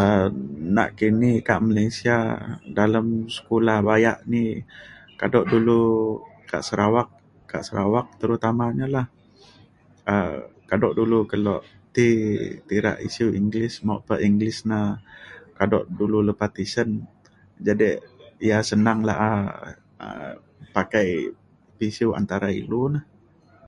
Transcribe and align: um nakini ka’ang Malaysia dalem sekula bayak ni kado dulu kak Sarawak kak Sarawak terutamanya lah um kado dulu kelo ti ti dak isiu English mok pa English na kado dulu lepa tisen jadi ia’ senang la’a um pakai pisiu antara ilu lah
um 0.00 0.32
nakini 0.76 1.30
ka’ang 1.48 1.64
Malaysia 1.70 2.18
dalem 2.78 3.06
sekula 3.34 3.74
bayak 3.88 4.18
ni 4.32 4.42
kado 5.20 5.40
dulu 5.52 5.80
kak 6.50 6.62
Sarawak 6.68 7.08
kak 7.52 7.62
Sarawak 7.66 8.06
terutamanya 8.20 8.86
lah 8.94 9.06
um 10.12 10.36
kado 10.70 10.88
dulu 10.98 11.18
kelo 11.30 11.56
ti 11.94 12.06
ti 12.68 12.74
dak 12.86 12.98
isiu 13.08 13.26
English 13.40 13.74
mok 13.86 14.00
pa 14.08 14.14
English 14.28 14.58
na 14.70 14.78
kado 15.58 15.78
dulu 15.98 16.18
lepa 16.28 16.46
tisen 16.56 16.90
jadi 17.66 17.90
ia’ 18.46 18.58
senang 18.70 18.98
la’a 19.08 19.32
um 20.04 20.34
pakai 20.76 21.08
pisiu 21.78 22.08
antara 22.20 22.48
ilu 22.60 22.82
lah 22.94 23.04